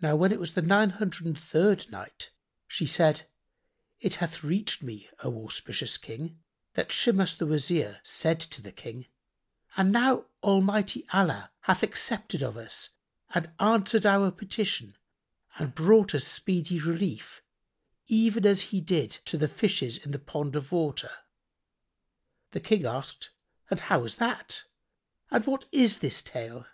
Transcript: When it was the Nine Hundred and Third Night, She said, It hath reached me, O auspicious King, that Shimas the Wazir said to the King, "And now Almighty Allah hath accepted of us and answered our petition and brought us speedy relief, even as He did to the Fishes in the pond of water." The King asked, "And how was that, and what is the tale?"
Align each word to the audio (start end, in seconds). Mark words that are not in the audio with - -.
When 0.00 0.32
it 0.32 0.40
was 0.40 0.54
the 0.54 0.62
Nine 0.62 0.88
Hundred 0.88 1.26
and 1.26 1.38
Third 1.38 1.90
Night, 1.92 2.30
She 2.66 2.86
said, 2.86 3.26
It 4.00 4.14
hath 4.14 4.42
reached 4.42 4.82
me, 4.82 5.10
O 5.22 5.44
auspicious 5.44 5.98
King, 5.98 6.38
that 6.72 6.88
Shimas 6.90 7.34
the 7.36 7.44
Wazir 7.44 8.00
said 8.02 8.40
to 8.40 8.62
the 8.62 8.72
King, 8.72 9.08
"And 9.76 9.92
now 9.92 10.28
Almighty 10.42 11.06
Allah 11.12 11.50
hath 11.60 11.82
accepted 11.82 12.42
of 12.42 12.56
us 12.56 12.88
and 13.34 13.50
answered 13.60 14.06
our 14.06 14.30
petition 14.30 14.96
and 15.58 15.74
brought 15.74 16.14
us 16.14 16.26
speedy 16.26 16.80
relief, 16.80 17.42
even 18.06 18.46
as 18.46 18.62
He 18.62 18.80
did 18.80 19.10
to 19.26 19.36
the 19.36 19.46
Fishes 19.46 19.98
in 19.98 20.12
the 20.12 20.18
pond 20.18 20.56
of 20.56 20.72
water." 20.72 21.10
The 22.52 22.60
King 22.60 22.86
asked, 22.86 23.28
"And 23.70 23.78
how 23.78 23.98
was 24.00 24.14
that, 24.14 24.64
and 25.30 25.46
what 25.46 25.66
is 25.70 25.98
the 25.98 26.08
tale?" 26.08 26.64